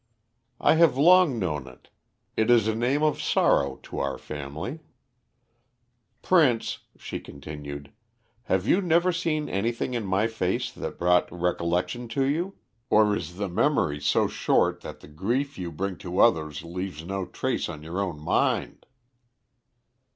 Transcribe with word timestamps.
"I 0.59 0.73
have 0.81 0.97
long 0.97 1.37
known 1.37 1.67
it. 1.67 1.89
It 2.35 2.49
is 2.49 2.67
a 2.67 2.73
name 2.73 3.03
of 3.03 3.21
sorrow 3.21 3.75
to 3.83 3.99
our 3.99 4.17
family. 4.17 4.79
"Prince," 6.23 6.79
she 6.97 7.19
continued, 7.19 7.91
"have 8.45 8.67
you 8.67 8.81
never 8.81 9.11
seen 9.11 9.47
anything 9.47 9.93
in 9.93 10.03
my 10.07 10.25
face 10.25 10.71
that 10.71 10.97
brought 10.97 11.31
recollection 11.31 12.07
to 12.17 12.25
you? 12.25 12.55
Or 12.89 13.15
is 13.15 13.37
your 13.37 13.47
memory 13.49 13.99
so 14.01 14.27
short 14.27 14.81
that 14.81 15.01
the 15.01 15.07
grief 15.07 15.59
you 15.59 15.71
bring 15.71 15.97
to 15.99 16.17
others 16.17 16.63
leaves 16.63 17.05
no 17.05 17.27
trace 17.27 17.69
on 17.69 17.83
your 17.83 17.99
own 18.01 18.19
mind?" 18.19 18.87